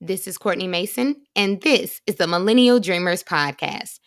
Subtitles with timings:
[0.00, 3.98] This is Courtney Mason, and this is the Millennial Dreamers Podcast.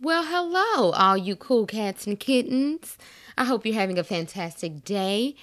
[0.00, 2.96] Well, hello, all you cool cats and kittens.
[3.36, 5.36] I hope you're having a fantastic day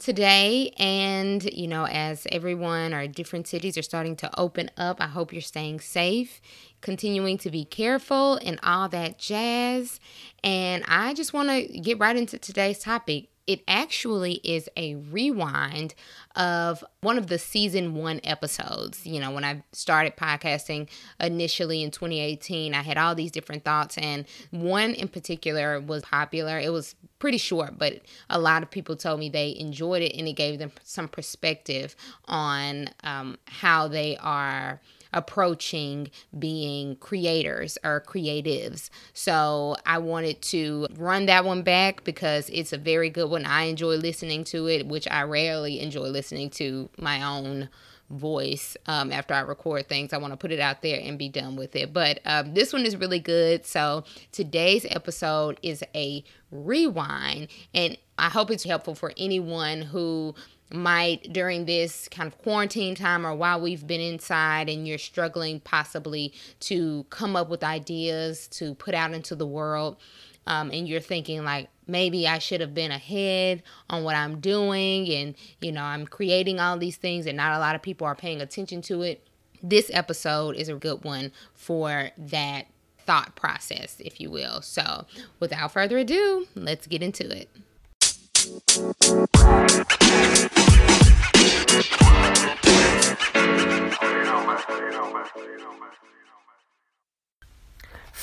[0.00, 0.72] today.
[0.78, 5.32] And, you know, as everyone or different cities are starting to open up, I hope
[5.32, 6.40] you're staying safe,
[6.80, 10.00] continuing to be careful, and all that jazz.
[10.42, 15.96] And I just want to get right into today's topic it actually is a rewind
[16.36, 19.04] of one of the season one episodes.
[19.04, 20.88] You know, when I started podcasting
[21.18, 26.60] initially in 2018, I had all these different thoughts, and one in particular was popular.
[26.60, 30.26] It was pretty short, but a lot of people told me they enjoyed it and
[30.26, 31.94] it gave them some perspective
[32.24, 34.80] on um, how they are
[35.12, 38.90] approaching being creators or creatives.
[39.12, 43.44] So I wanted to run that one back because it's a very good one.
[43.44, 47.68] I enjoy listening to it, which I rarely enjoy listening to my own
[48.10, 50.12] voice um, after I record things.
[50.12, 51.92] I want to put it out there and be done with it.
[51.92, 53.64] But um, this one is really good.
[53.64, 60.34] So today's episode is a rewind, and I hope it's helpful for anyone who
[60.72, 65.58] might during this kind of quarantine time or while we've been inside and you're struggling
[65.60, 69.96] possibly to come up with ideas to put out into the world
[70.46, 75.08] um, and you're thinking like maybe i should have been ahead on what i'm doing
[75.12, 78.14] and you know i'm creating all these things and not a lot of people are
[78.14, 79.26] paying attention to it
[79.62, 82.66] this episode is a good one for that
[83.00, 84.62] thought process if you will.
[84.62, 85.06] So
[85.40, 87.48] without further ado let's get into it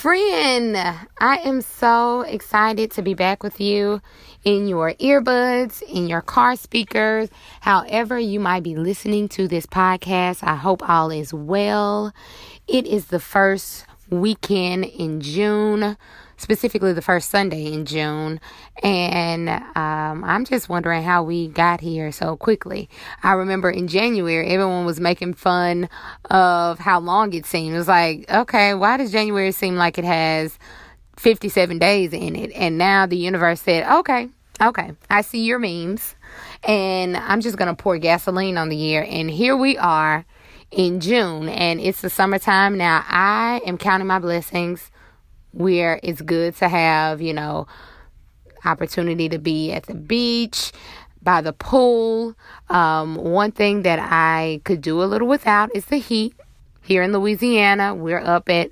[0.00, 0.78] Friend,
[1.18, 4.00] I am so excited to be back with you
[4.44, 7.28] in your earbuds, in your car speakers,
[7.60, 10.42] however you might be listening to this podcast.
[10.42, 12.14] I hope all is well.
[12.66, 15.98] It is the first weekend in June
[16.40, 18.40] specifically the first Sunday in June.
[18.82, 22.88] And um, I'm just wondering how we got here so quickly.
[23.22, 25.88] I remember in January, everyone was making fun
[26.30, 27.74] of how long it seemed.
[27.74, 30.58] It was like, okay, why does January seem like it has
[31.18, 32.50] 57 days in it?
[32.52, 34.28] And now the universe said, okay,
[34.62, 36.16] okay, I see your memes.
[36.64, 39.06] And I'm just going to pour gasoline on the year.
[39.06, 40.24] And here we are
[40.70, 43.04] in June and it's the summertime now.
[43.08, 44.90] I am counting my blessings
[45.52, 47.66] where it's good to have, you know,
[48.64, 50.72] opportunity to be at the beach,
[51.22, 52.34] by the pool.
[52.68, 56.34] Um, one thing that I could do a little without is the heat.
[56.82, 58.70] Here in Louisiana, we're up at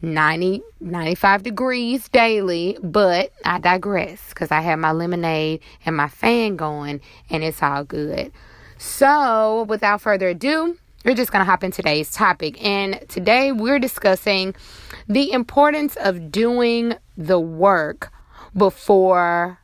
[0.00, 6.56] 90, 95 degrees daily, but I digress because I have my lemonade and my fan
[6.56, 7.00] going
[7.30, 8.32] and it's all good.
[8.78, 12.62] So, without further ado, we're just going to hop in today's topic.
[12.64, 14.54] And today we're discussing
[15.08, 18.12] the importance of doing the work
[18.56, 19.58] before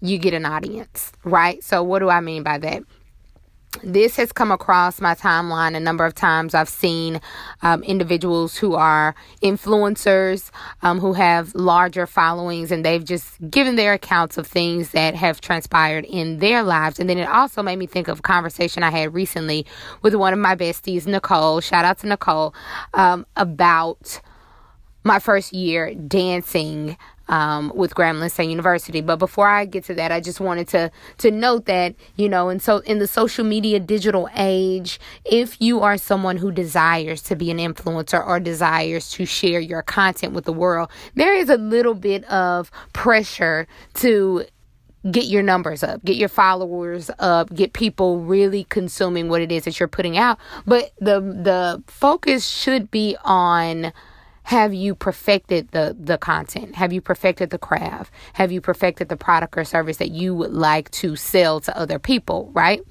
[0.00, 1.62] you get an audience, right?
[1.64, 2.82] So, what do I mean by that?
[3.82, 6.54] This has come across my timeline a number of times.
[6.54, 7.20] I've seen
[7.62, 10.50] um, individuals who are influencers,
[10.82, 15.40] um, who have larger followings, and they've just given their accounts of things that have
[15.40, 16.98] transpired in their lives.
[16.98, 19.66] And then it also made me think of a conversation I had recently
[20.02, 21.60] with one of my besties, Nicole.
[21.60, 22.54] Shout out to Nicole
[22.94, 24.20] um, about
[25.04, 26.96] my first year dancing
[27.28, 29.00] um, with Grambling State University.
[29.00, 32.48] But before I get to that, I just wanted to to note that you know,
[32.48, 37.36] and so in the social media digital age, if you are someone who desires to
[37.36, 41.56] be an influencer or desires to share your content with the world, there is a
[41.56, 44.44] little bit of pressure to
[45.10, 49.64] get your numbers up, get your followers up, get people really consuming what it is
[49.64, 50.38] that you're putting out.
[50.66, 53.92] But the the focus should be on
[54.44, 59.16] have you perfected the the content have you perfected the craft have you perfected the
[59.16, 62.82] product or service that you would like to sell to other people right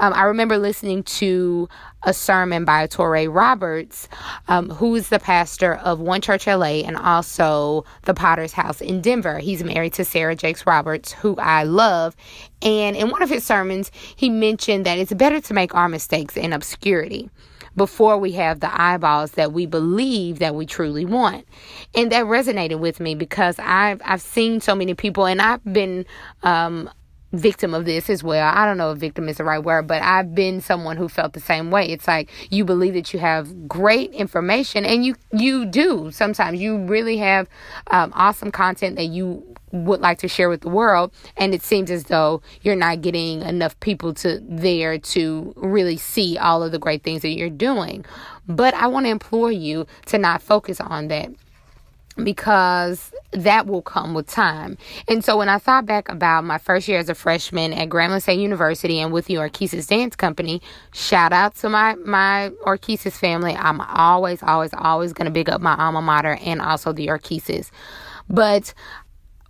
[0.00, 1.68] um, i remember listening to
[2.06, 4.08] a sermon by Touré Roberts,
[4.46, 9.00] um, who is the pastor of One Church LA and also the Potter's House in
[9.00, 9.40] Denver.
[9.40, 12.14] He's married to Sarah Jakes Roberts, who I love.
[12.62, 16.36] And in one of his sermons, he mentioned that it's better to make our mistakes
[16.36, 17.28] in obscurity
[17.76, 21.46] before we have the eyeballs that we believe that we truly want.
[21.94, 26.06] And that resonated with me because I've I've seen so many people and I've been
[26.42, 26.90] um
[27.32, 28.50] victim of this as well.
[28.54, 31.32] I don't know if victim is the right word, but I've been someone who felt
[31.32, 31.86] the same way.
[31.88, 36.10] It's like you believe that you have great information and you you do.
[36.10, 37.48] Sometimes you really have
[37.90, 41.90] um, awesome content that you would like to share with the world and it seems
[41.90, 46.78] as though you're not getting enough people to there to really see all of the
[46.78, 48.04] great things that you're doing.
[48.48, 51.30] But I want to implore you to not focus on that
[52.22, 54.78] because that will come with time.
[55.08, 58.22] And so when I thought back about my first year as a freshman at Grambling
[58.22, 60.62] State University and with the Orchesis Dance Company,
[60.92, 63.54] shout out to my my Orchesis family.
[63.54, 67.70] I'm always, always, always going to big up my alma mater and also the Orchesis.
[68.28, 68.72] But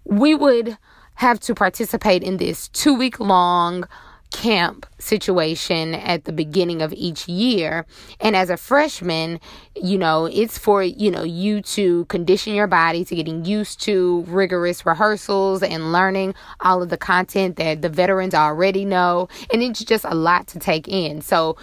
[0.06, 0.78] we would
[1.16, 3.84] have to participate in this two week long
[4.32, 7.86] camp situation at the beginning of each year.
[8.20, 9.40] And as a freshman,
[9.74, 14.24] you know, it's for, you know, you to condition your body to getting used to
[14.26, 19.28] rigorous rehearsals and learning all of the content that the veterans already know.
[19.52, 21.22] And it's just a lot to take in.
[21.22, 21.56] So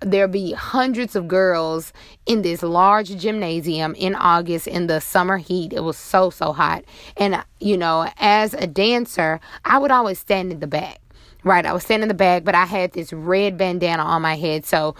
[0.00, 1.92] there'll be hundreds of girls
[2.26, 5.72] in this large gymnasium in August in the summer heat.
[5.72, 6.84] It was so, so hot.
[7.16, 11.00] And, you know, as a dancer, I would always stand in the back.
[11.42, 14.36] Right, I was standing in the back, but I had this red bandana on my
[14.36, 14.94] head, so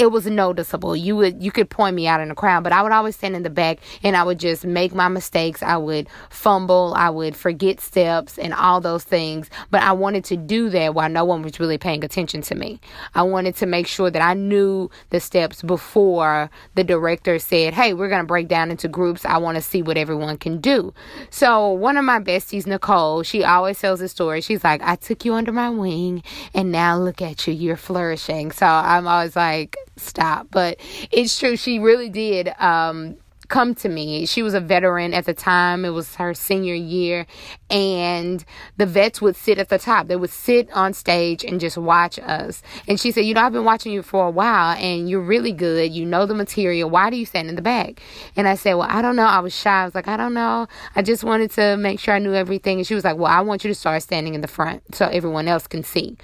[0.00, 0.96] it was noticeable.
[0.96, 3.36] You would you could point me out in the crowd, but I would always stand
[3.36, 5.62] in the back and I would just make my mistakes.
[5.62, 9.50] I would fumble, I would forget steps and all those things.
[9.70, 12.80] But I wanted to do that while no one was really paying attention to me.
[13.14, 17.92] I wanted to make sure that I knew the steps before the director said, "Hey,
[17.92, 19.26] we're going to break down into groups.
[19.26, 20.94] I want to see what everyone can do."
[21.28, 24.40] So, one of my besties, Nicole, she always tells the story.
[24.40, 26.22] She's like, "I took you under my wing
[26.54, 27.52] and now look at you.
[27.52, 30.48] You're flourishing." So, I'm always like stop.
[30.50, 30.80] But
[31.10, 31.56] it's true.
[31.56, 33.16] She really did um,
[33.50, 34.24] come to me.
[34.24, 35.84] She was a veteran at the time.
[35.84, 37.26] It was her senior year.
[37.68, 38.42] And
[38.78, 40.06] the vets would sit at the top.
[40.06, 42.62] They would sit on stage and just watch us.
[42.88, 45.52] And she said, You know, I've been watching you for a while and you're really
[45.52, 45.92] good.
[45.92, 46.88] You know the material.
[46.88, 48.00] Why do you stand in the back?
[48.36, 49.26] And I said, Well, I don't know.
[49.26, 49.82] I was shy.
[49.82, 50.66] I was like, I don't know.
[50.96, 52.78] I just wanted to make sure I knew everything.
[52.78, 55.06] And she was like, Well, I want you to start standing in the front so
[55.06, 56.16] everyone else can see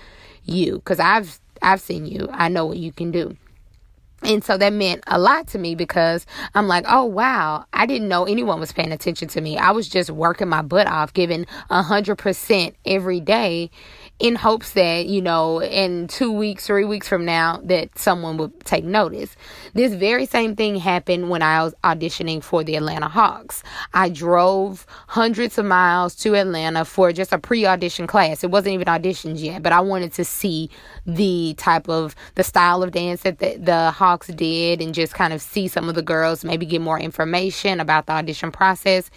[0.45, 0.77] you.
[0.77, 2.29] Because I've I've seen you.
[2.31, 3.37] I know what you can do.
[4.23, 8.09] And so that meant a lot to me because I'm like, oh wow, I didn't
[8.09, 9.59] know anyone was paying attention to me.
[9.59, 13.71] I was just working my butt off, giving hundred percent every day
[14.19, 18.59] in hopes that, you know, in two weeks, three weeks from now, that someone would
[18.65, 19.37] take notice.
[19.75, 23.63] This very same thing happened when I was auditioning for the Atlanta Hawks.
[23.93, 28.43] I drove hundreds of miles to Atlanta for just a pre audition class.
[28.43, 30.71] It wasn't even auditions yet, but I wanted to see
[31.05, 35.35] the type of, the style of dance that the, the Hawks did and just kind
[35.35, 39.11] of see some of the girls, maybe get more information about the audition process.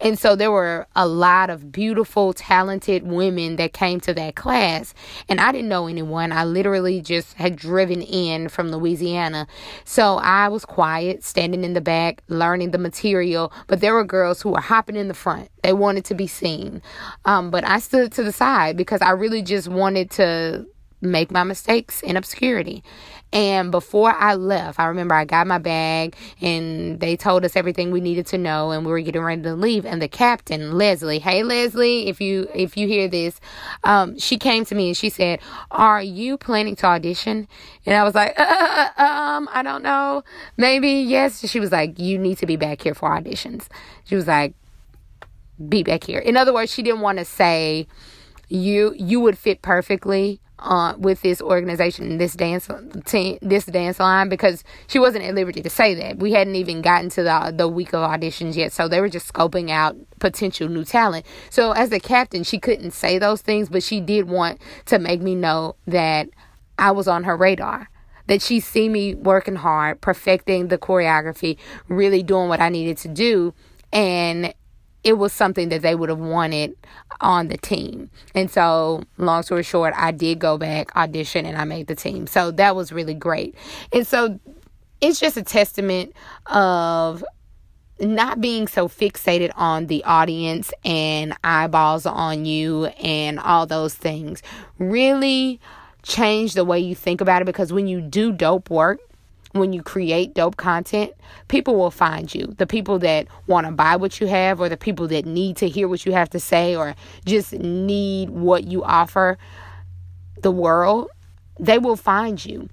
[0.00, 4.45] And so there were a lot of beautiful, talented women that came to that class
[4.46, 4.94] class
[5.28, 6.30] and I didn't know anyone.
[6.30, 9.48] I literally just had driven in from Louisiana.
[9.84, 13.52] So I was quiet, standing in the back, learning the material.
[13.66, 15.50] But there were girls who were hopping in the front.
[15.64, 16.80] They wanted to be seen.
[17.24, 20.64] Um, but I stood to the side because I really just wanted to
[21.10, 22.82] make my mistakes in obscurity.
[23.32, 27.90] And before I left, I remember I got my bag and they told us everything
[27.90, 29.84] we needed to know and we were getting ready to leave.
[29.84, 33.40] And the captain, Leslie, hey Leslie, if you if you hear this,
[33.84, 37.48] um, she came to me and she said, Are you planning to audition?
[37.84, 40.22] And I was like, uh, uh, uh um, I don't know.
[40.56, 41.46] Maybe yes.
[41.46, 43.66] She was like, You need to be back here for auditions.
[44.04, 44.54] She was like,
[45.68, 46.20] Be back here.
[46.20, 47.88] In other words, she didn't want to say
[48.48, 52.68] you you would fit perfectly uh, with this organization, this dance
[53.04, 56.18] team, this dance line, because she wasn't at liberty to say that.
[56.18, 59.32] We hadn't even gotten to the the week of auditions yet, so they were just
[59.32, 61.24] scoping out potential new talent.
[61.50, 65.22] So as a captain, she couldn't say those things, but she did want to make
[65.22, 66.28] me know that
[66.78, 67.88] I was on her radar.
[68.26, 73.08] That she see me working hard, perfecting the choreography, really doing what I needed to
[73.08, 73.54] do,
[73.92, 74.52] and
[75.06, 76.74] it was something that they would have wanted
[77.20, 78.10] on the team.
[78.34, 82.26] And so, long story short, I did go back, audition, and I made the team.
[82.26, 83.54] So that was really great.
[83.92, 84.40] And so
[85.00, 86.12] it's just a testament
[86.46, 87.24] of
[88.00, 94.42] not being so fixated on the audience and eyeballs on you and all those things.
[94.80, 95.60] Really
[96.02, 98.98] change the way you think about it because when you do dope work,
[99.52, 101.12] when you create dope content,
[101.48, 102.54] people will find you.
[102.58, 105.68] The people that want to buy what you have, or the people that need to
[105.68, 109.38] hear what you have to say, or just need what you offer
[110.42, 111.10] the world,
[111.58, 112.68] they will find you.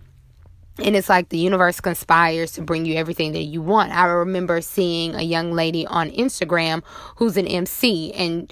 [0.80, 3.92] And it's like the universe conspires to bring you everything that you want.
[3.92, 6.82] I remember seeing a young lady on Instagram
[7.18, 8.52] who's an MC, and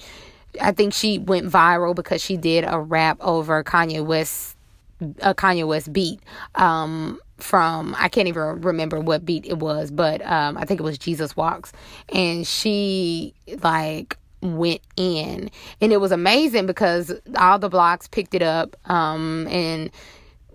[0.60, 4.56] I think she went viral because she did a rap over Kanye West,
[5.20, 6.20] a Kanye West beat.
[6.54, 10.84] Um, from I can't even remember what beat it was, but um, I think it
[10.84, 11.72] was Jesus Walks,
[12.12, 18.42] and she like went in, and it was amazing because all the blogs picked it
[18.42, 19.90] up, um, and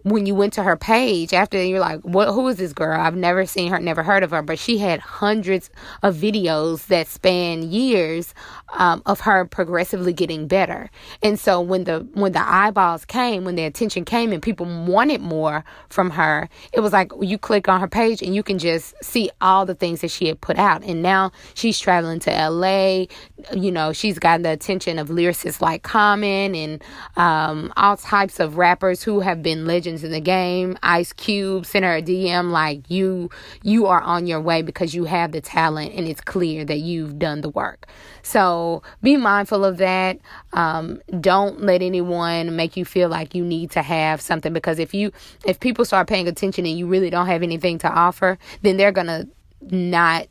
[0.10, 3.00] when you went to her page after you're like what who is this girl?
[3.00, 4.42] I've never seen her never heard of her.
[4.42, 5.70] But she had hundreds
[6.04, 8.34] of videos that span years
[8.78, 10.90] um, of her progressively getting better.
[11.24, 15.22] And so when the when the eyeballs came when the attention came and people wanted
[15.22, 18.96] more from her it was like you click on her page and you can just
[19.04, 20.84] see all the things that she had put out.
[20.84, 23.06] And now she's traveling to la
[23.54, 26.84] you know she's gotten the attention of lyricists like common and
[27.16, 30.78] um, all types of rappers who have been legends in the game.
[30.84, 33.30] Ice Cube sent her a DM like you
[33.64, 37.20] you are on your way because you have the talent and it's clear that you've
[37.20, 37.88] done the work.
[38.24, 40.20] So be mindful of that.
[40.54, 44.94] Um, don't let anyone make you feel like you need to have something because if
[44.94, 45.12] you
[45.46, 48.92] if people start paying attention and you really don't have anything to offer, then they're
[48.92, 49.28] gonna
[49.62, 50.28] not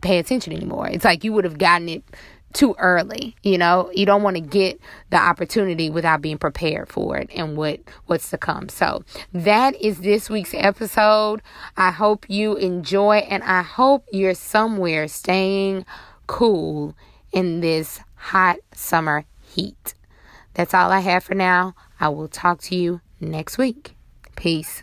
[0.00, 0.88] pay attention anymore.
[0.88, 2.04] It's like you would have gotten it
[2.54, 3.90] too early you know?
[3.94, 4.80] You don't want to get
[5.10, 8.68] the opportunity without being prepared for it and what what's to come.
[8.68, 11.42] So that is this week's episode.
[11.76, 15.84] I hope you enjoy and i hope you're somewhere staying
[16.26, 16.94] cool
[17.32, 19.94] in this hot summer heat.
[20.54, 21.74] That's all i have for now.
[22.00, 23.94] I will talk to you next week.
[24.36, 24.82] Peace